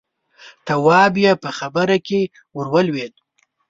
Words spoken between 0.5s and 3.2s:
تواب يې په خبره کې ور ولوېد: